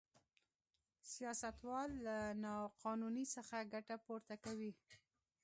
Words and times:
سیاستوال 1.13 1.89
له 2.05 2.17
نا 2.43 2.53
قانونۍ 2.83 3.25
څخه 3.35 3.57
ګټه 3.73 3.95
پورته 4.05 4.35
کوي. 4.45 4.71